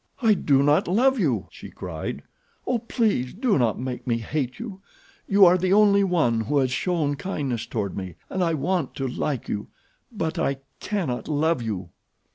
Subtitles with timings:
[0.23, 2.23] "I do not love you," she cried.
[2.65, 4.81] "Oh, please do not make me hate you.
[5.27, 9.05] You are the only one who has shown kindness toward me, and I want to
[9.07, 9.67] like you,
[10.11, 11.91] but I cannot love you."